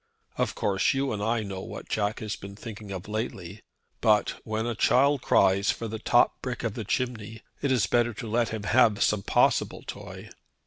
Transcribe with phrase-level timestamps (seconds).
[0.35, 3.61] Of course you and I know what Jack has been thinking of lately.
[4.01, 8.11] But when a child cries for the top brick of the chimney, it is better
[8.15, 10.31] to let him have some possible toy.